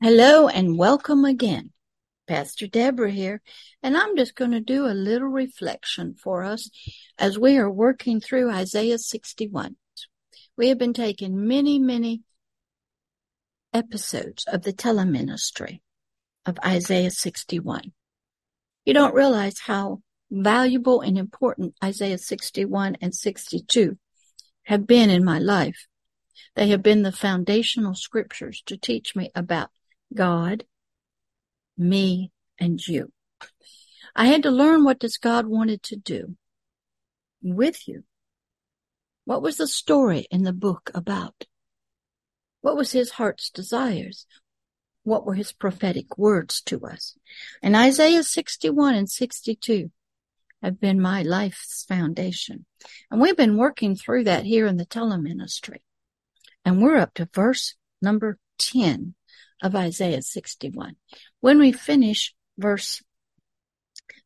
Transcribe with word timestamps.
Hello 0.00 0.46
and 0.46 0.78
welcome 0.78 1.24
again. 1.24 1.72
Pastor 2.28 2.68
Deborah 2.68 3.10
here, 3.10 3.42
and 3.82 3.96
I'm 3.96 4.16
just 4.16 4.36
going 4.36 4.52
to 4.52 4.60
do 4.60 4.86
a 4.86 4.94
little 4.94 5.26
reflection 5.26 6.14
for 6.14 6.44
us 6.44 6.70
as 7.18 7.36
we 7.36 7.58
are 7.58 7.68
working 7.68 8.20
through 8.20 8.48
Isaiah 8.48 8.98
61. 8.98 9.74
We 10.56 10.68
have 10.68 10.78
been 10.78 10.92
taking 10.92 11.48
many, 11.48 11.80
many 11.80 12.22
episodes 13.74 14.44
of 14.44 14.62
the 14.62 14.72
teleministry 14.72 15.80
of 16.46 16.60
Isaiah 16.64 17.10
61. 17.10 17.90
You 18.84 18.94
don't 18.94 19.16
realize 19.16 19.58
how 19.66 20.02
valuable 20.30 21.00
and 21.00 21.18
important 21.18 21.74
Isaiah 21.82 22.18
61 22.18 22.98
and 23.00 23.12
62 23.12 23.98
have 24.62 24.86
been 24.86 25.10
in 25.10 25.24
my 25.24 25.40
life. 25.40 25.88
They 26.54 26.68
have 26.68 26.84
been 26.84 27.02
the 27.02 27.10
foundational 27.10 27.96
scriptures 27.96 28.62
to 28.66 28.76
teach 28.76 29.16
me 29.16 29.32
about 29.34 29.70
God, 30.14 30.64
me, 31.76 32.32
and 32.58 32.84
you. 32.86 33.12
I 34.14 34.26
had 34.26 34.42
to 34.44 34.50
learn 34.50 34.84
what 34.84 34.98
does 34.98 35.16
God 35.16 35.46
wanted 35.46 35.82
to 35.84 35.96
do 35.96 36.36
with 37.42 37.86
you. 37.86 38.04
What 39.24 39.42
was 39.42 39.58
the 39.58 39.66
story 39.66 40.26
in 40.30 40.42
the 40.42 40.52
book 40.52 40.90
about? 40.94 41.46
What 42.62 42.76
was 42.76 42.92
his 42.92 43.10
heart's 43.12 43.50
desires? 43.50 44.26
What 45.04 45.24
were 45.24 45.34
his 45.34 45.52
prophetic 45.52 46.18
words 46.18 46.60
to 46.62 46.80
us? 46.84 47.16
And 47.62 47.76
Isaiah 47.76 48.22
61 48.22 48.94
and 48.94 49.08
62 49.08 49.90
have 50.62 50.80
been 50.80 51.00
my 51.00 51.22
life's 51.22 51.84
foundation. 51.84 52.66
And 53.10 53.20
we've 53.20 53.36
been 53.36 53.56
working 53.56 53.94
through 53.94 54.24
that 54.24 54.44
here 54.44 54.66
in 54.66 54.76
the 54.76 54.86
teleministry. 54.86 55.82
And 56.64 56.82
we're 56.82 56.96
up 56.96 57.14
to 57.14 57.28
verse 57.32 57.74
number 58.02 58.38
10 58.58 59.14
of 59.62 59.74
Isaiah 59.74 60.22
61. 60.22 60.96
When 61.40 61.58
we 61.58 61.72
finish 61.72 62.34
verse, 62.56 63.02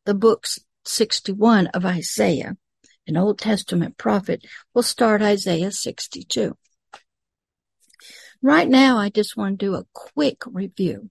the 0.04 0.14
books 0.14 0.58
61 0.84 1.68
of 1.68 1.84
Isaiah, 1.84 2.56
an 3.06 3.16
Old 3.16 3.38
Testament 3.38 3.98
prophet, 3.98 4.44
we'll 4.74 4.82
start 4.82 5.22
Isaiah 5.22 5.70
62. 5.70 6.56
Right 8.42 8.68
now, 8.68 8.98
I 8.98 9.08
just 9.08 9.36
want 9.36 9.60
to 9.60 9.66
do 9.66 9.74
a 9.74 9.86
quick 9.92 10.42
review 10.46 11.08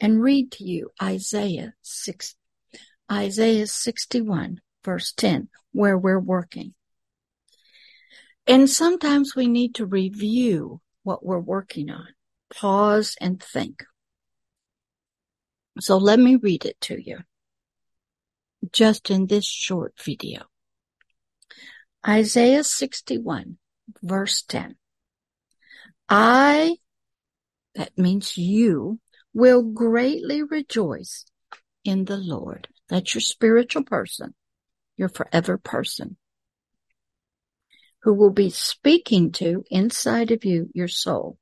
and 0.00 0.22
read 0.22 0.52
to 0.52 0.64
you 0.64 0.90
Isaiah 1.00 1.74
6, 1.82 2.34
Isaiah 3.10 3.66
61 3.66 4.60
verse 4.84 5.12
10, 5.12 5.48
where 5.72 5.96
we're 5.96 6.20
working. 6.20 6.74
And 8.46 8.68
sometimes 8.68 9.36
we 9.36 9.46
need 9.46 9.76
to 9.76 9.86
review 9.86 10.80
what 11.02 11.24
we're 11.24 11.38
working 11.38 11.90
on, 11.90 12.08
pause 12.54 13.16
and 13.20 13.42
think. 13.42 13.84
So 15.78 15.96
let 15.96 16.18
me 16.18 16.36
read 16.36 16.64
it 16.64 16.80
to 16.82 17.00
you 17.00 17.18
just 18.72 19.10
in 19.10 19.26
this 19.26 19.46
short 19.46 19.94
video. 20.02 20.42
Isaiah 22.06 22.64
61 22.64 23.58
verse 24.02 24.42
10. 24.42 24.76
I, 26.08 26.76
that 27.74 27.96
means 27.96 28.36
you, 28.36 29.00
will 29.32 29.62
greatly 29.62 30.42
rejoice 30.42 31.24
in 31.84 32.04
the 32.04 32.16
Lord. 32.16 32.68
That's 32.88 33.14
your 33.14 33.20
spiritual 33.20 33.84
person, 33.84 34.34
your 34.96 35.08
forever 35.08 35.56
person, 35.56 36.16
who 38.02 38.14
will 38.14 38.30
be 38.30 38.50
speaking 38.50 39.30
to 39.32 39.64
inside 39.70 40.32
of 40.32 40.44
you, 40.44 40.68
your 40.74 40.88
soul. 40.88 41.38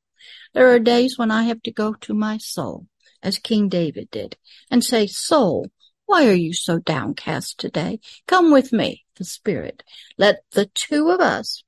There 0.54 0.72
are 0.72 0.78
days 0.78 1.18
when 1.18 1.30
I 1.30 1.44
have 1.44 1.62
to 1.62 1.72
go 1.72 1.94
to 1.94 2.14
my 2.14 2.38
soul, 2.38 2.86
as 3.22 3.38
King 3.38 3.68
David 3.68 4.10
did, 4.10 4.36
and 4.70 4.84
say, 4.84 5.06
Soul, 5.06 5.70
why 6.06 6.26
are 6.26 6.34
you 6.34 6.52
so 6.52 6.78
downcast 6.78 7.58
today? 7.58 8.00
Come 8.26 8.50
with 8.50 8.72
me, 8.72 9.04
the 9.16 9.24
Spirit. 9.24 9.82
Let 10.16 10.42
the 10.52 10.66
two 10.66 11.10
of 11.10 11.20
us 11.20 11.62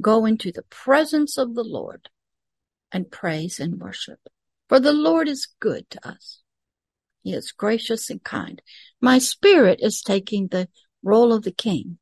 go 0.00 0.24
into 0.26 0.52
the 0.52 0.62
presence 0.62 1.36
of 1.36 1.54
the 1.54 1.64
Lord 1.64 2.08
and 2.92 3.10
praise 3.10 3.60
and 3.60 3.80
worship. 3.80 4.20
For 4.68 4.80
the 4.80 4.92
Lord 4.92 5.28
is 5.28 5.48
good 5.58 5.90
to 5.90 6.08
us. 6.08 6.42
He 7.22 7.34
is 7.34 7.52
gracious 7.52 8.08
and 8.08 8.22
kind. 8.22 8.62
My 9.00 9.18
spirit 9.18 9.80
is 9.82 10.00
taking 10.00 10.48
the 10.48 10.68
role 11.02 11.32
of 11.32 11.42
the 11.42 11.52
king. 11.52 11.98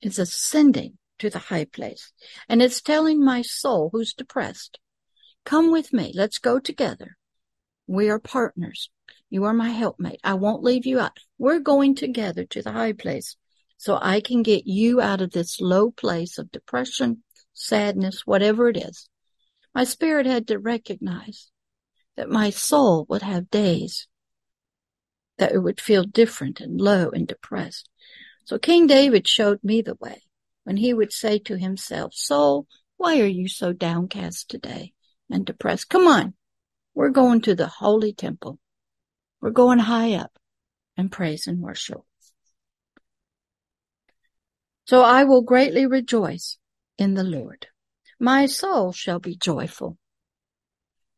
It's 0.00 0.18
ascending 0.18 0.98
to 1.20 1.30
the 1.30 1.38
high 1.38 1.64
place. 1.64 2.12
And 2.48 2.60
it's 2.60 2.80
telling 2.80 3.24
my 3.24 3.42
soul 3.42 3.90
who's 3.92 4.12
depressed, 4.12 4.78
come 5.44 5.70
with 5.70 5.92
me. 5.92 6.12
Let's 6.14 6.38
go 6.38 6.58
together. 6.58 7.16
We 7.86 8.10
are 8.10 8.18
partners. 8.18 8.90
You 9.30 9.44
are 9.44 9.54
my 9.54 9.70
helpmate. 9.70 10.20
I 10.24 10.34
won't 10.34 10.62
leave 10.62 10.86
you 10.86 11.00
out. 11.00 11.18
We're 11.38 11.60
going 11.60 11.94
together 11.94 12.44
to 12.46 12.62
the 12.62 12.72
high 12.72 12.92
place 12.92 13.36
so 13.76 13.98
I 14.00 14.20
can 14.20 14.42
get 14.42 14.66
you 14.66 15.00
out 15.00 15.20
of 15.20 15.30
this 15.30 15.60
low 15.60 15.90
place 15.90 16.36
of 16.36 16.52
depression, 16.52 17.22
sadness, 17.54 18.26
whatever 18.26 18.68
it 18.68 18.76
is. 18.76 19.08
My 19.74 19.84
spirit 19.84 20.26
had 20.26 20.48
to 20.48 20.58
recognize 20.58 21.50
that 22.16 22.28
my 22.28 22.50
soul 22.50 23.06
would 23.08 23.22
have 23.22 23.50
days 23.50 24.06
that 25.38 25.52
it 25.52 25.58
would 25.58 25.80
feel 25.80 26.04
different 26.04 26.60
and 26.60 26.80
low 26.80 27.08
and 27.08 27.26
depressed. 27.26 27.88
So 28.44 28.58
King 28.58 28.86
David 28.86 29.26
showed 29.26 29.60
me 29.62 29.80
the 29.80 29.96
way 29.98 30.22
when 30.70 30.76
he 30.76 30.94
would 30.94 31.12
say 31.12 31.36
to 31.36 31.58
himself, 31.58 32.14
Soul, 32.14 32.68
why 32.96 33.20
are 33.20 33.26
you 33.26 33.48
so 33.48 33.72
downcast 33.72 34.48
today 34.48 34.92
and 35.28 35.44
depressed? 35.44 35.88
Come 35.88 36.06
on. 36.06 36.34
We're 36.94 37.08
going 37.08 37.40
to 37.40 37.56
the 37.56 37.66
holy 37.66 38.12
temple. 38.12 38.60
We're 39.40 39.50
going 39.50 39.80
high 39.80 40.14
up 40.14 40.30
and 40.96 41.10
praise 41.10 41.48
and 41.48 41.60
worship. 41.60 42.02
So 44.84 45.02
I 45.02 45.24
will 45.24 45.42
greatly 45.42 45.86
rejoice 45.86 46.56
in 46.96 47.14
the 47.14 47.24
Lord. 47.24 47.66
My 48.20 48.46
soul 48.46 48.92
shall 48.92 49.18
be 49.18 49.34
joyful 49.34 49.98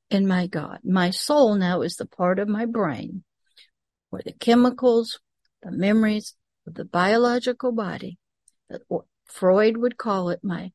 in 0.08 0.26
my 0.26 0.46
God. 0.46 0.78
My 0.82 1.10
soul 1.10 1.56
now 1.56 1.82
is 1.82 1.96
the 1.96 2.06
part 2.06 2.38
of 2.38 2.48
my 2.48 2.64
brain 2.64 3.22
where 4.08 4.22
the 4.24 4.32
chemicals, 4.32 5.20
the 5.62 5.70
memories 5.70 6.36
of 6.66 6.72
the 6.72 6.86
biological 6.86 7.72
body, 7.72 8.16
Freud 9.32 9.78
would 9.78 9.97
call 9.97 10.28
it 10.28 10.44
my 10.44 10.72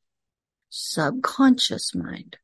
subconscious 0.69 1.93
mind. 1.93 2.37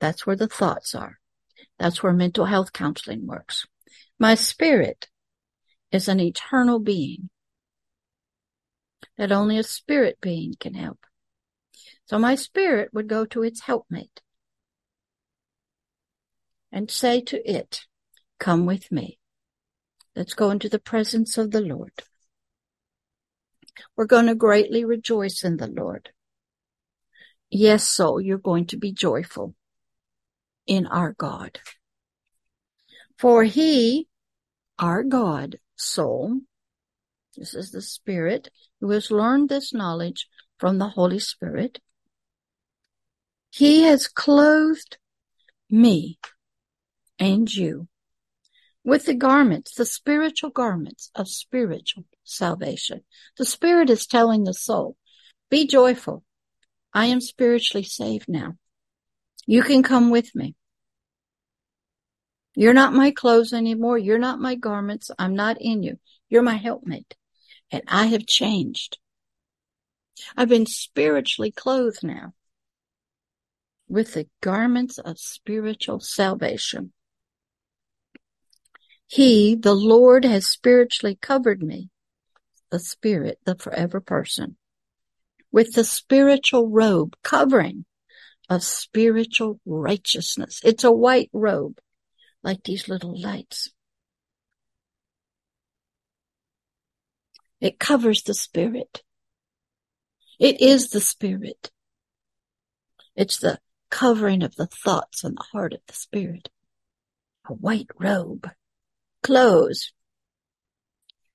That's 0.00 0.26
where 0.26 0.36
the 0.36 0.48
thoughts 0.48 0.94
are. 0.94 1.18
That's 1.78 2.02
where 2.02 2.12
mental 2.12 2.44
health 2.44 2.72
counseling 2.72 3.26
works. 3.26 3.66
My 4.18 4.34
spirit 4.34 5.08
is 5.90 6.08
an 6.08 6.20
eternal 6.20 6.78
being 6.78 7.30
that 9.16 9.32
only 9.32 9.58
a 9.58 9.62
spirit 9.62 10.18
being 10.20 10.54
can 10.60 10.74
help. 10.74 10.98
So 12.04 12.18
my 12.18 12.34
spirit 12.34 12.90
would 12.92 13.08
go 13.08 13.24
to 13.26 13.42
its 13.42 13.62
helpmate 13.62 14.20
and 16.70 16.90
say 16.90 17.22
to 17.22 17.50
it, 17.50 17.86
come 18.38 18.66
with 18.66 18.92
me. 18.92 19.18
Let's 20.14 20.34
go 20.34 20.50
into 20.50 20.68
the 20.68 20.78
presence 20.78 21.38
of 21.38 21.50
the 21.50 21.62
Lord. 21.62 21.92
We're 23.96 24.06
going 24.06 24.26
to 24.26 24.34
greatly 24.34 24.84
rejoice 24.84 25.44
in 25.44 25.56
the 25.56 25.66
Lord. 25.66 26.10
Yes, 27.50 27.86
soul, 27.86 28.20
you're 28.20 28.38
going 28.38 28.66
to 28.66 28.76
be 28.76 28.92
joyful 28.92 29.54
in 30.66 30.86
our 30.86 31.12
God. 31.12 31.60
For 33.18 33.44
he, 33.44 34.08
our 34.78 35.02
God, 35.02 35.58
soul, 35.76 36.40
this 37.36 37.54
is 37.54 37.70
the 37.70 37.82
Spirit 37.82 38.48
who 38.80 38.90
has 38.90 39.10
learned 39.10 39.48
this 39.48 39.72
knowledge 39.72 40.28
from 40.58 40.78
the 40.78 40.88
Holy 40.88 41.18
Spirit. 41.18 41.80
He 43.50 43.82
has 43.82 44.08
clothed 44.08 44.98
me 45.70 46.18
and 47.18 47.52
you 47.52 47.88
with 48.86 49.04
the 49.04 49.14
garments, 49.14 49.74
the 49.74 49.84
spiritual 49.84 50.50
garments 50.50 51.10
of 51.16 51.28
spiritual 51.28 52.04
salvation. 52.22 53.02
The 53.36 53.44
Spirit 53.44 53.90
is 53.90 54.06
telling 54.06 54.44
the 54.44 54.54
soul, 54.54 54.96
be 55.50 55.66
joyful. 55.66 56.22
I 56.94 57.06
am 57.06 57.20
spiritually 57.20 57.82
saved 57.82 58.28
now. 58.28 58.54
You 59.44 59.62
can 59.62 59.82
come 59.82 60.10
with 60.10 60.34
me. 60.34 60.54
You're 62.54 62.74
not 62.74 62.94
my 62.94 63.10
clothes 63.10 63.52
anymore. 63.52 63.98
You're 63.98 64.18
not 64.18 64.40
my 64.40 64.54
garments. 64.54 65.10
I'm 65.18 65.34
not 65.34 65.58
in 65.60 65.82
you. 65.82 65.98
You're 66.30 66.42
my 66.42 66.56
helpmate 66.56 67.16
and 67.70 67.82
I 67.88 68.06
have 68.06 68.24
changed. 68.24 68.98
I've 70.36 70.48
been 70.48 70.66
spiritually 70.66 71.50
clothed 71.50 72.04
now 72.04 72.34
with 73.88 74.14
the 74.14 74.28
garments 74.40 74.98
of 74.98 75.18
spiritual 75.18 75.98
salvation. 75.98 76.92
He, 79.06 79.54
the 79.54 79.74
Lord, 79.74 80.24
has 80.24 80.46
spiritually 80.46 81.16
covered 81.20 81.62
me, 81.62 81.90
the 82.70 82.80
spirit, 82.80 83.38
the 83.44 83.54
forever 83.54 84.00
person, 84.00 84.56
with 85.52 85.74
the 85.74 85.84
spiritual 85.84 86.68
robe 86.68 87.16
covering 87.22 87.84
of 88.48 88.62
spiritual 88.62 89.60
righteousness. 89.64 90.60
It's 90.64 90.84
a 90.84 90.92
white 90.92 91.30
robe, 91.32 91.78
like 92.42 92.62
these 92.64 92.88
little 92.88 93.20
lights. 93.20 93.70
It 97.60 97.78
covers 97.78 98.22
the 98.22 98.34
spirit. 98.34 99.02
It 100.38 100.60
is 100.60 100.90
the 100.90 101.00
spirit. 101.00 101.70
It's 103.14 103.38
the 103.38 103.58
covering 103.90 104.42
of 104.42 104.56
the 104.56 104.66
thoughts 104.66 105.24
and 105.24 105.36
the 105.36 105.44
heart 105.52 105.72
of 105.72 105.80
the 105.86 105.94
spirit. 105.94 106.50
A 107.48 107.54
white 107.54 107.88
robe, 107.98 108.50
clothes. 109.26 109.92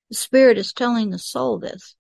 The 0.10 0.16
spirit 0.16 0.58
is 0.58 0.72
telling 0.72 1.10
the 1.10 1.20
soul 1.20 1.60
this. 1.60 1.94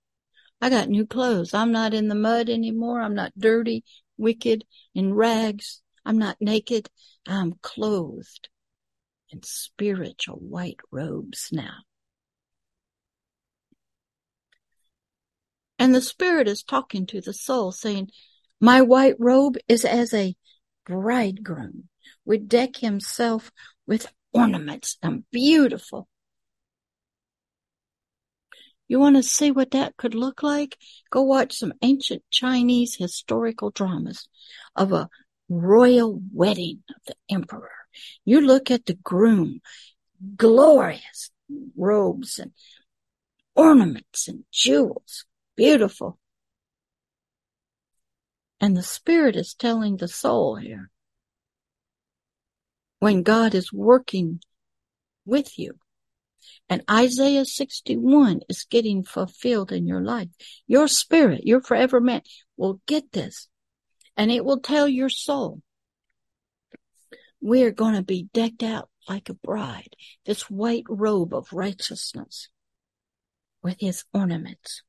I 0.61 0.69
got 0.69 0.87
new 0.87 1.05
clothes. 1.05 1.53
I'm 1.53 1.73
not 1.73 1.93
in 1.93 2.07
the 2.07 2.15
mud 2.15 2.49
anymore. 2.49 3.01
I'm 3.01 3.13
not 3.13 3.33
dirty, 3.37 3.83
wicked, 4.17 4.63
in 4.95 5.13
rags. 5.13 5.81
I'm 6.05 6.17
not 6.17 6.37
naked. 6.39 6.89
I'm 7.27 7.55
clothed 7.61 8.47
in 9.31 9.43
spiritual 9.43 10.37
white 10.37 10.79
robes 10.91 11.49
now. 11.51 11.79
And 15.77 15.93
the 15.93 16.01
spirit 16.01 16.47
is 16.47 16.63
talking 16.63 17.05
to 17.07 17.19
the 17.19 17.33
soul 17.33 17.73
saying, 17.73 18.11
my 18.61 18.81
white 18.81 19.15
robe 19.19 19.57
is 19.67 19.83
as 19.83 20.13
a 20.13 20.37
bridegroom 20.85 21.89
would 22.23 22.47
deck 22.47 22.77
himself 22.77 23.51
with 23.85 24.07
ornaments 24.33 24.97
and 25.01 25.23
beautiful. 25.31 26.07
You 28.87 28.99
want 28.99 29.15
to 29.15 29.23
see 29.23 29.51
what 29.51 29.71
that 29.71 29.95
could 29.95 30.13
look 30.13 30.43
like? 30.43 30.77
Go 31.09 31.21
watch 31.21 31.53
some 31.57 31.73
ancient 31.81 32.23
Chinese 32.29 32.95
historical 32.95 33.69
dramas 33.69 34.27
of 34.75 34.91
a 34.91 35.09
royal 35.47 36.21
wedding 36.33 36.83
of 36.89 37.01
the 37.07 37.15
emperor. 37.29 37.71
You 38.25 38.41
look 38.41 38.69
at 38.69 38.85
the 38.85 38.95
groom, 38.95 39.61
glorious 40.35 41.31
robes 41.77 42.37
and 42.37 42.51
ornaments 43.55 44.27
and 44.27 44.43
jewels, 44.51 45.25
beautiful. 45.55 46.19
And 48.59 48.77
the 48.77 48.83
Spirit 48.83 49.35
is 49.35 49.53
telling 49.53 49.97
the 49.97 50.07
soul 50.07 50.55
here 50.55 50.90
when 53.01 53.23
God 53.23 53.55
is 53.55 53.73
working 53.73 54.41
with 55.25 55.57
you. 55.57 55.73
And 56.69 56.83
Isaiah 56.89 57.45
61 57.45 58.41
is 58.47 58.67
getting 58.69 59.03
fulfilled 59.03 59.71
in 59.71 59.87
your 59.87 60.01
life. 60.01 60.29
Your 60.67 60.87
spirit, 60.87 61.43
your 61.43 61.61
forever 61.61 61.99
man 61.99 62.21
will 62.57 62.79
get 62.85 63.11
this 63.11 63.49
and 64.15 64.31
it 64.31 64.45
will 64.45 64.59
tell 64.59 64.87
your 64.87 65.09
soul, 65.09 65.63
we 67.41 67.63
are 67.63 67.71
going 67.71 67.95
to 67.95 68.03
be 68.03 68.29
decked 68.33 68.61
out 68.61 68.87
like 69.09 69.29
a 69.29 69.33
bride, 69.33 69.95
this 70.27 70.47
white 70.47 70.85
robe 70.87 71.33
of 71.33 71.51
righteousness 71.51 72.49
with 73.63 73.77
his 73.79 74.03
ornaments. 74.13 74.83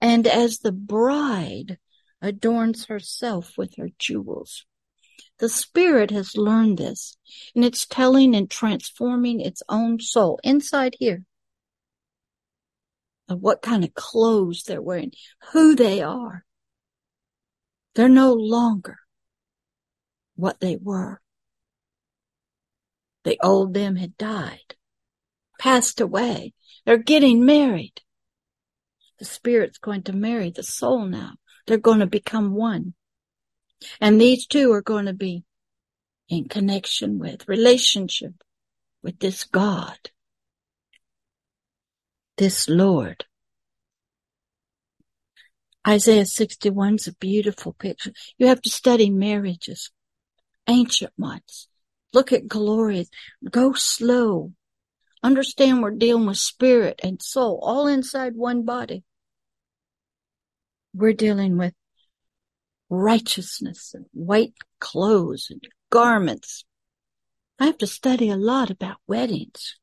And 0.00 0.28
as 0.28 0.60
the 0.60 0.70
bride 0.70 1.78
adorns 2.20 2.86
herself 2.86 3.54
with 3.58 3.74
her 3.78 3.88
jewels. 3.98 4.64
The 5.38 5.48
spirit 5.48 6.10
has 6.10 6.36
learned 6.36 6.78
this 6.78 7.16
and 7.54 7.64
it's 7.64 7.86
telling 7.86 8.34
and 8.34 8.50
transforming 8.50 9.40
its 9.40 9.62
own 9.68 10.00
soul 10.00 10.38
inside 10.44 10.96
here 10.98 11.24
of 13.28 13.40
what 13.40 13.62
kind 13.62 13.82
of 13.82 13.94
clothes 13.94 14.62
they're 14.62 14.82
wearing, 14.82 15.12
who 15.52 15.74
they 15.74 16.02
are. 16.02 16.44
They're 17.94 18.08
no 18.08 18.32
longer 18.32 18.98
what 20.36 20.60
they 20.60 20.76
were. 20.76 21.20
The 23.24 23.38
old 23.42 23.74
them 23.74 23.96
had 23.96 24.16
died, 24.16 24.74
passed 25.58 26.00
away. 26.00 26.54
They're 26.84 26.98
getting 26.98 27.44
married. 27.44 28.00
The 29.18 29.24
spirit's 29.24 29.78
going 29.78 30.02
to 30.04 30.12
marry 30.12 30.50
the 30.50 30.64
soul 30.64 31.06
now. 31.06 31.34
They're 31.66 31.78
going 31.78 32.00
to 32.00 32.06
become 32.06 32.54
one. 32.54 32.94
And 34.00 34.20
these 34.20 34.46
two 34.46 34.72
are 34.72 34.82
going 34.82 35.06
to 35.06 35.12
be 35.12 35.44
in 36.28 36.48
connection 36.48 37.18
with, 37.18 37.48
relationship 37.48 38.32
with 39.02 39.18
this 39.18 39.44
God, 39.44 39.98
this 42.38 42.68
Lord. 42.68 43.24
Isaiah 45.86 46.26
61 46.26 46.94
is 46.94 47.08
a 47.08 47.14
beautiful 47.16 47.72
picture. 47.72 48.12
You 48.38 48.46
have 48.46 48.62
to 48.62 48.70
study 48.70 49.10
marriages, 49.10 49.90
ancient 50.68 51.12
ones. 51.18 51.68
Look 52.12 52.32
at 52.32 52.46
glorious. 52.46 53.08
Go 53.50 53.72
slow. 53.72 54.52
Understand 55.22 55.82
we're 55.82 55.90
dealing 55.92 56.26
with 56.26 56.36
spirit 56.36 57.00
and 57.02 57.22
soul 57.22 57.60
all 57.62 57.86
inside 57.86 58.36
one 58.36 58.64
body. 58.64 59.04
We're 60.94 61.14
dealing 61.14 61.56
with 61.56 61.74
righteousness 62.92 63.94
and 63.94 64.04
white 64.12 64.52
clothes 64.78 65.48
and 65.48 65.66
garments. 65.88 66.66
I 67.58 67.64
have 67.64 67.78
to 67.78 67.86
study 67.86 68.28
a 68.28 68.36
lot 68.36 68.70
about 68.70 68.98
weddings. 69.06 69.78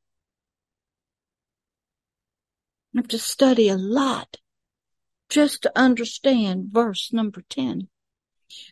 I 2.96 3.00
have 3.00 3.08
to 3.08 3.18
study 3.18 3.68
a 3.68 3.78
lot 3.78 4.38
just 5.28 5.64
to 5.64 5.72
understand 5.76 6.66
verse 6.70 7.12
number 7.12 7.42
10. 7.50 7.88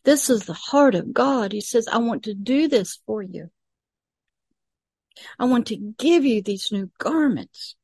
This 0.03 0.29
is 0.29 0.45
the 0.45 0.53
heart 0.53 0.93
of 0.93 1.13
God. 1.13 1.51
He 1.51 1.61
says, 1.61 1.87
I 1.87 1.97
want 1.97 2.23
to 2.23 2.35
do 2.35 2.67
this 2.67 2.99
for 3.07 3.23
you. 3.23 3.49
I 5.39 5.45
want 5.45 5.65
to 5.67 5.77
give 5.97 6.25
you 6.25 6.43
these 6.43 6.71
new 6.71 6.91
garments. 6.99 7.75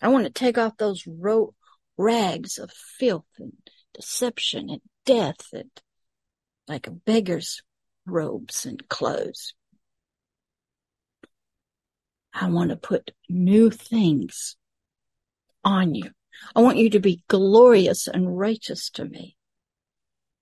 I 0.00 0.08
want 0.08 0.24
to 0.24 0.32
take 0.32 0.56
off 0.56 0.78
those 0.78 1.06
ro- 1.06 1.54
rags 1.98 2.56
of 2.56 2.70
filth 2.70 3.26
and 3.38 3.52
deception 3.92 4.70
and 4.70 4.80
death 5.04 5.52
and 5.52 5.70
like 6.68 6.86
a 6.86 6.92
beggar's 6.92 7.62
robes 8.06 8.66
and 8.66 8.88
clothes. 8.88 9.54
I 12.34 12.48
want 12.48 12.70
to 12.70 12.76
put 12.76 13.10
new 13.28 13.70
things 13.70 14.56
on 15.64 15.94
you. 15.94 16.10
I 16.56 16.60
want 16.60 16.78
you 16.78 16.90
to 16.90 17.00
be 17.00 17.22
glorious 17.28 18.06
and 18.06 18.38
righteous 18.38 18.90
to 18.90 19.04
me. 19.04 19.36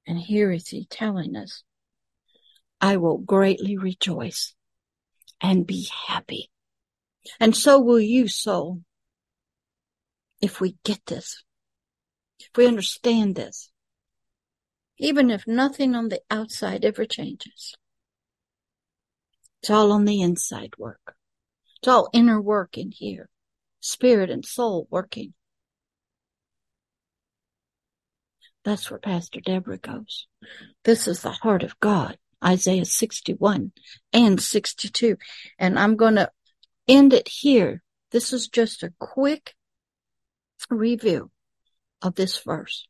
And 0.06 0.18
here 0.18 0.50
is 0.50 0.68
he 0.68 0.86
telling 0.86 1.36
us, 1.36 1.62
I 2.80 2.96
will 2.96 3.18
greatly 3.18 3.76
rejoice 3.76 4.54
and 5.40 5.66
be 5.66 5.88
happy. 6.06 6.50
And 7.38 7.54
so 7.54 7.80
will 7.80 8.00
you, 8.00 8.28
soul, 8.28 8.80
if 10.40 10.61
we 10.61 10.76
get 10.85 11.04
this, 11.06 11.42
if 12.38 12.50
we 12.56 12.66
understand 12.66 13.35
this, 13.35 13.70
even 15.00 15.30
if 15.30 15.47
nothing 15.47 15.95
on 15.95 16.11
the 16.11 16.21
outside 16.30 16.85
ever 16.85 17.07
changes. 17.07 17.75
It's 19.62 19.71
all 19.71 19.92
on 19.92 20.04
the 20.04 20.21
inside 20.21 20.75
work. 20.78 21.14
It's 21.78 21.88
all 21.88 22.11
inner 22.12 22.40
work 22.40 22.76
in 22.76 22.92
here, 22.92 23.30
spirit 23.80 24.28
and 24.30 24.45
soul 24.45 24.87
working. 24.90 25.33
That's 28.62 28.90
where 28.90 29.00
Pastor 29.00 29.40
Deborah 29.40 29.78
goes. 29.78 30.26
This 30.85 31.09
is 31.09 31.23
the 31.23 31.30
heart 31.30 31.62
of 31.62 31.80
God, 31.80 32.19
Isaiah 32.45 32.85
61 32.85 33.73
and 34.12 34.40
62. 34.40 35.16
And 35.59 35.78
I'm 35.78 35.97
going 35.97 36.16
to 36.16 36.30
end 36.87 37.14
it 37.14 37.26
here. 37.26 37.83
This 38.11 38.35
is 38.35 38.49
just 38.49 38.83
a 38.83 38.92
quick 38.99 39.54
review 40.69 41.30
of 42.02 42.16
this 42.16 42.38
verse. 42.38 42.87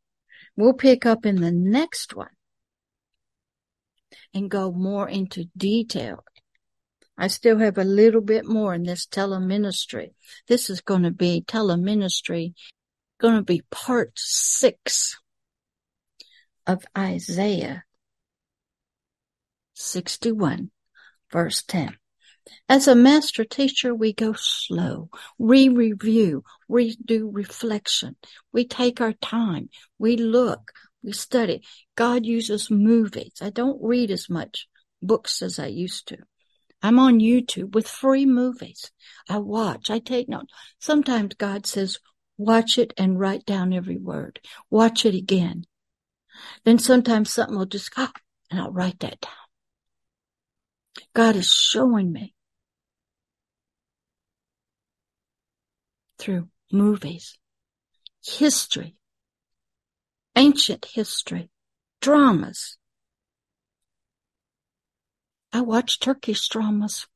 We'll 0.61 0.73
pick 0.73 1.07
up 1.07 1.25
in 1.25 1.37
the 1.41 1.51
next 1.51 2.15
one 2.15 2.29
and 4.31 4.47
go 4.47 4.71
more 4.71 5.09
into 5.09 5.45
detail. 5.57 6.23
I 7.17 7.29
still 7.29 7.57
have 7.57 7.79
a 7.79 7.83
little 7.83 8.21
bit 8.21 8.45
more 8.45 8.75
in 8.75 8.83
this 8.83 9.07
teleministry. 9.07 10.11
This 10.47 10.69
is 10.69 10.81
going 10.81 11.01
to 11.01 11.09
be 11.09 11.43
teleministry, 11.47 12.53
going 13.19 13.37
to 13.37 13.41
be 13.41 13.63
part 13.71 14.11
six 14.17 15.17
of 16.67 16.85
Isaiah 16.95 17.83
61 19.73 20.69
verse 21.31 21.63
10. 21.63 21.97
As 22.67 22.87
a 22.87 22.95
master 22.95 23.43
teacher, 23.43 23.93
we 23.93 24.13
go 24.13 24.33
slow. 24.35 25.09
We 25.37 25.69
review. 25.69 26.43
We 26.67 26.95
do 26.95 27.29
reflection. 27.29 28.15
We 28.51 28.65
take 28.65 28.99
our 28.99 29.13
time. 29.13 29.69
We 29.99 30.17
look. 30.17 30.71
We 31.03 31.11
study. 31.13 31.63
God 31.95 32.25
uses 32.25 32.71
movies. 32.71 33.33
I 33.41 33.49
don't 33.49 33.81
read 33.83 34.11
as 34.11 34.29
much 34.29 34.67
books 35.01 35.41
as 35.41 35.59
I 35.59 35.67
used 35.67 36.07
to. 36.09 36.17
I'm 36.81 36.97
on 36.97 37.19
YouTube 37.19 37.75
with 37.75 37.87
free 37.87 38.25
movies. 38.25 38.91
I 39.29 39.37
watch. 39.37 39.89
I 39.89 39.99
take 39.99 40.27
notes. 40.27 40.53
Sometimes 40.79 41.35
God 41.35 41.67
says, 41.67 41.99
watch 42.37 42.77
it 42.77 42.93
and 42.97 43.19
write 43.19 43.45
down 43.45 43.71
every 43.71 43.97
word. 43.97 44.39
Watch 44.69 45.05
it 45.05 45.13
again. 45.13 45.65
Then 46.63 46.79
sometimes 46.79 47.31
something 47.31 47.57
will 47.57 47.65
just, 47.65 47.91
oh, 47.97 48.09
And 48.49 48.59
I'll 48.59 48.71
write 48.71 48.99
that 49.01 49.21
down. 49.21 49.31
God 51.13 51.35
is 51.35 51.47
showing 51.47 52.11
me 52.11 52.33
through 56.17 56.49
movies, 56.71 57.37
history, 58.23 58.95
ancient 60.35 60.85
history, 60.93 61.49
dramas. 62.01 62.77
I 65.53 65.61
watch 65.61 65.99
Turkish 65.99 66.47
dramas. 66.47 67.07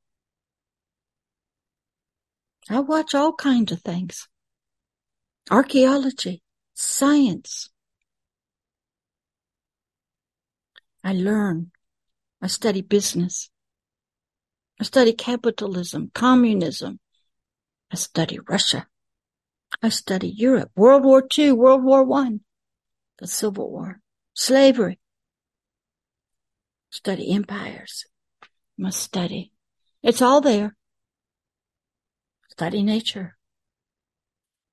I 2.70 2.79
watch 2.79 3.13
all 3.13 3.34
kinds 3.34 3.72
of 3.72 3.82
things. 3.82 4.27
Archaeology, 5.51 6.41
science. 6.74 7.70
I 11.03 11.13
learn. 11.13 11.72
I 12.41 12.48
study 12.48 12.82
business. 12.82 13.50
I 14.79 14.84
study 14.84 15.13
capitalism, 15.13 16.12
communism. 16.13 17.00
I 17.91 17.96
study 17.96 18.39
Russia. 18.39 18.88
I 19.82 19.89
study 19.89 20.29
Europe, 20.29 20.72
World 20.75 21.03
War 21.03 21.25
II, 21.38 21.53
World 21.53 21.84
War 21.84 22.03
One, 22.03 22.41
the 23.20 23.27
Civil 23.27 23.70
War, 23.70 24.01
slavery. 24.34 25.00
Study 26.89 27.34
empires. 27.34 28.05
Must 28.77 29.00
study. 29.00 29.51
It's 30.01 30.22
all 30.22 30.41
there. 30.41 30.75
Study 32.50 32.84
nature. 32.84 33.38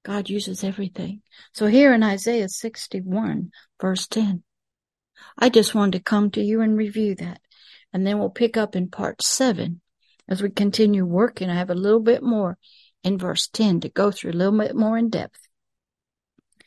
God 0.04 0.28
uses 0.28 0.64
everything. 0.64 1.22
So 1.52 1.66
here 1.66 1.94
in 1.94 2.02
Isaiah 2.02 2.48
61, 2.48 3.50
verse 3.80 4.06
10, 4.08 4.42
I 5.38 5.48
just 5.48 5.74
wanted 5.74 5.98
to 5.98 6.04
come 6.04 6.30
to 6.32 6.42
you 6.42 6.60
and 6.60 6.76
review 6.76 7.14
that. 7.16 7.40
And 7.92 8.06
then 8.06 8.18
we'll 8.18 8.30
pick 8.30 8.56
up 8.56 8.74
in 8.74 8.88
part 8.88 9.22
seven 9.22 9.80
as 10.28 10.42
we 10.42 10.50
continue 10.50 11.04
working. 11.04 11.50
I 11.50 11.54
have 11.54 11.70
a 11.70 11.74
little 11.74 12.00
bit 12.00 12.22
more 12.22 12.58
in 13.02 13.18
verse 13.18 13.48
10 13.48 13.80
to 13.80 13.88
go 13.88 14.10
through 14.10 14.32
a 14.32 14.34
little 14.34 14.58
bit 14.58 14.74
more 14.74 14.96
in 14.96 15.10
depth. 15.10 15.48
A 16.60 16.64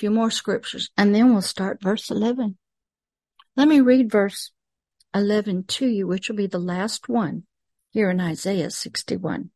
few 0.00 0.10
more 0.10 0.30
scriptures, 0.30 0.90
and 0.96 1.14
then 1.14 1.32
we'll 1.32 1.42
start 1.42 1.82
verse 1.82 2.10
11. 2.10 2.56
Let 3.56 3.68
me 3.68 3.80
read 3.80 4.10
verse 4.10 4.50
11 5.14 5.64
to 5.64 5.86
you, 5.86 6.06
which 6.06 6.28
will 6.28 6.36
be 6.36 6.46
the 6.46 6.58
last 6.58 7.08
one 7.08 7.44
here 7.90 8.10
in 8.10 8.20
Isaiah 8.20 8.70
61. 8.70 9.50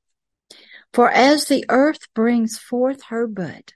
For 0.92 1.11
as 1.11 1.47
the 1.47 1.64
earth 1.68 2.12
brings 2.14 2.59
forth 2.59 3.04
her 3.09 3.26
bud, 3.26 3.73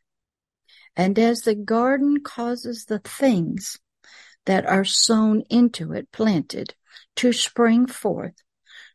and 0.96 1.18
as 1.18 1.42
the 1.42 1.54
garden 1.54 2.22
causes 2.22 2.84
the 2.84 3.00
things 3.00 3.78
that 4.46 4.66
are 4.66 4.84
sown 4.84 5.42
into 5.50 5.92
it, 5.92 6.10
planted, 6.12 6.74
to 7.16 7.32
spring 7.32 7.86
forth, 7.86 8.34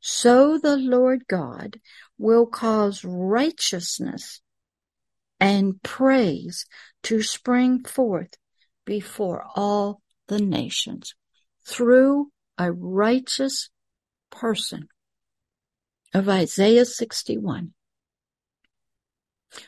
so 0.10 0.58
the 0.58 0.78
Lord 0.78 1.28
God 1.28 1.82
will 2.18 2.46
cause 2.46 3.04
righteousness 3.04 4.40
and 5.38 5.84
praise 5.84 6.66
to 7.04 7.22
spring 7.22 7.84
forth 7.84 8.30
before 8.86 9.46
all 9.54 10.02
the 10.30 10.40
nations 10.40 11.14
through 11.66 12.32
a 12.58 12.72
righteous 12.72 13.70
person 14.30 14.88
of 16.14 16.30
Isaiah 16.30 16.86
61. 16.86 17.74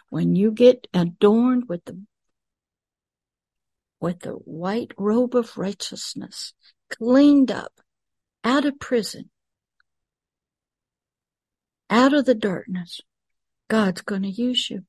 When 0.09 0.37
you 0.37 0.53
get 0.53 0.87
adorned 0.93 1.67
with 1.67 1.83
the 1.83 2.01
with 3.99 4.21
the 4.21 4.35
white 4.35 4.93
robe 4.97 5.35
of 5.35 5.57
righteousness, 5.57 6.53
cleaned 6.89 7.51
up, 7.51 7.73
out 8.45 8.63
of 8.63 8.79
prison, 8.79 9.29
out 11.89 12.13
of 12.13 12.25
the 12.25 12.35
darkness, 12.35 13.01
God's 13.69 14.01
going 14.01 14.23
to 14.23 14.29
use 14.29 14.69
you. 14.69 14.83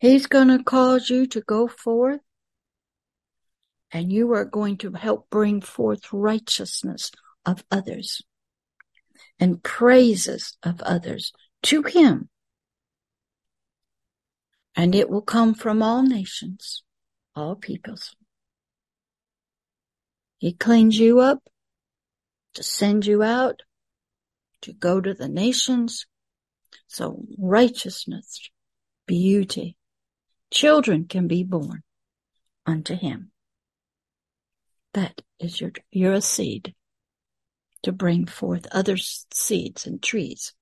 He's 0.00 0.26
going 0.26 0.48
to 0.48 0.62
cause 0.62 1.10
you 1.10 1.26
to 1.28 1.40
go 1.40 1.68
forth 1.68 2.20
and 3.92 4.12
you 4.12 4.32
are 4.34 4.44
going 4.44 4.78
to 4.78 4.92
help 4.92 5.30
bring 5.30 5.60
forth 5.60 6.12
righteousness 6.12 7.10
of 7.44 7.64
others 7.70 8.22
and 9.38 9.62
praises 9.62 10.56
of 10.62 10.80
others 10.82 11.32
to 11.62 11.82
him. 11.82 12.28
And 14.74 14.94
it 14.94 15.08
will 15.08 15.22
come 15.22 15.54
from 15.54 15.82
all 15.82 16.02
nations, 16.02 16.82
all 17.34 17.54
peoples. 17.54 18.14
He 20.38 20.52
cleans 20.52 20.98
you 20.98 21.20
up 21.20 21.42
to 22.54 22.62
send 22.62 23.06
you 23.06 23.22
out 23.22 23.62
to 24.66 24.72
go 24.72 25.00
to 25.00 25.14
the 25.14 25.28
nations. 25.28 26.06
So 26.88 27.24
righteousness, 27.38 28.50
beauty, 29.06 29.76
children 30.50 31.06
can 31.08 31.28
be 31.28 31.44
born 31.44 31.82
unto 32.66 32.96
him. 32.96 33.30
That 34.94 35.22
is 35.38 35.60
your, 35.60 35.70
you're 35.90 36.14
a 36.14 36.20
seed 36.20 36.74
to 37.84 37.92
bring 37.92 38.26
forth 38.26 38.66
other 38.72 38.96
seeds 38.96 39.86
and 39.86 40.02
trees 40.02 40.52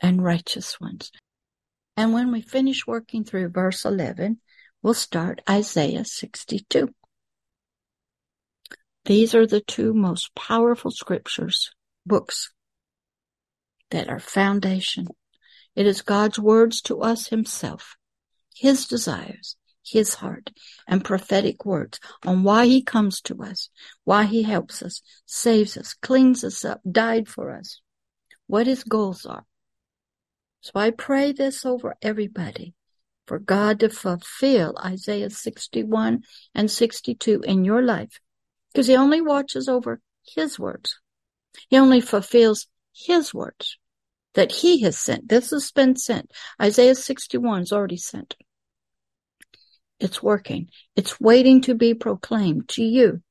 and 0.00 0.22
righteous 0.22 0.80
ones. 0.80 1.10
And 1.96 2.12
when 2.12 2.30
we 2.30 2.40
finish 2.40 2.86
working 2.86 3.24
through 3.24 3.48
verse 3.48 3.84
11, 3.84 4.38
we'll 4.82 4.94
start 4.94 5.42
Isaiah 5.48 6.04
62. 6.04 6.94
These 9.06 9.34
are 9.34 9.46
the 9.46 9.60
two 9.60 9.92
most 9.92 10.34
powerful 10.34 10.90
scriptures, 10.90 11.70
books 12.06 12.50
that 13.90 14.08
are 14.08 14.18
foundation. 14.18 15.08
It 15.76 15.86
is 15.86 16.00
God's 16.00 16.38
words 16.38 16.80
to 16.82 17.02
us 17.02 17.26
himself, 17.26 17.96
his 18.56 18.86
desires, 18.86 19.56
his 19.84 20.14
heart, 20.14 20.50
and 20.88 21.04
prophetic 21.04 21.66
words 21.66 22.00
on 22.24 22.44
why 22.44 22.64
he 22.64 22.82
comes 22.82 23.20
to 23.22 23.42
us, 23.42 23.68
why 24.04 24.24
he 24.24 24.42
helps 24.42 24.82
us, 24.82 25.02
saves 25.26 25.76
us, 25.76 25.92
cleans 25.92 26.42
us 26.42 26.64
up, 26.64 26.80
died 26.90 27.28
for 27.28 27.54
us, 27.54 27.82
what 28.46 28.66
his 28.66 28.84
goals 28.84 29.26
are. 29.26 29.44
So 30.62 30.72
I 30.76 30.92
pray 30.92 31.32
this 31.32 31.66
over 31.66 31.94
everybody 32.00 32.72
for 33.26 33.38
God 33.38 33.80
to 33.80 33.90
fulfill 33.90 34.78
Isaiah 34.82 35.28
61 35.28 36.22
and 36.54 36.70
62 36.70 37.42
in 37.44 37.66
your 37.66 37.82
life 37.82 38.20
because 38.74 38.88
he 38.88 38.96
only 38.96 39.20
watches 39.20 39.68
over 39.68 40.00
his 40.26 40.58
words. 40.58 40.98
He 41.68 41.78
only 41.78 42.00
fulfills 42.00 42.66
his 42.92 43.32
words 43.32 43.78
that 44.34 44.50
he 44.50 44.82
has 44.82 44.98
sent. 44.98 45.28
This 45.28 45.50
has 45.50 45.70
been 45.70 45.94
sent. 45.94 46.32
Isaiah 46.60 46.96
61 46.96 47.62
is 47.62 47.72
already 47.72 47.96
sent. 47.96 48.34
It's 50.00 50.20
working. 50.20 50.70
It's 50.96 51.20
waiting 51.20 51.60
to 51.62 51.74
be 51.74 51.94
proclaimed 51.94 52.68
to 52.70 52.82
you. 52.82 53.22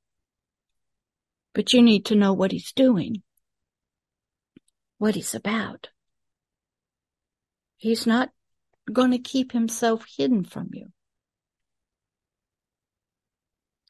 But 1.54 1.74
you 1.74 1.82
need 1.82 2.06
to 2.06 2.16
know 2.16 2.34
what 2.34 2.54
he's 2.54 2.72
doing, 2.72 3.22
what 4.98 5.16
he's 5.16 5.36
about. 5.36 5.90
He's 7.76 8.08
not 8.08 8.30
going 8.92 9.12
to 9.12 9.20
keep 9.20 9.52
himself 9.52 10.06
hidden 10.18 10.46
from 10.46 10.70
you. 10.72 10.94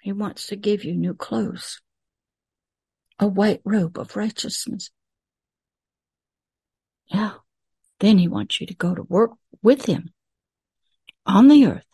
He 0.04 0.12
wants 0.12 0.48
to 0.48 0.58
give 0.58 0.84
you 0.84 0.96
new 0.96 1.14
clothes, 1.14 1.80
a 3.20 3.26
white 3.26 3.62
robe 3.64 3.98
of 3.98 4.18
righteousness. 4.18 4.92
Yeah. 7.08 7.36
Then 8.02 8.18
he 8.18 8.28
wants 8.28 8.60
you 8.60 8.68
to 8.68 8.76
go 8.76 8.94
to 8.94 9.04
work 9.04 9.32
with 9.62 9.86
him 9.86 10.10
on 11.26 11.48
the 11.48 11.66
earth 11.68 11.86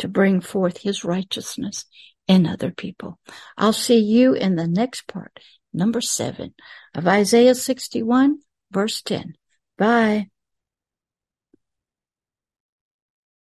to 0.00 0.08
bring 0.08 0.40
forth 0.40 0.78
his 0.78 1.04
righteousness 1.04 1.84
in 2.26 2.44
other 2.44 2.72
people. 2.72 3.20
I'll 3.56 3.72
see 3.72 4.00
you 4.00 4.32
in 4.32 4.56
the 4.56 4.66
next 4.66 5.06
part, 5.06 5.38
number 5.72 6.00
seven 6.00 6.54
of 6.92 7.06
Isaiah 7.06 7.54
61, 7.54 8.40
verse 8.72 9.00
10. 9.00 9.34
Bye. 9.78 10.26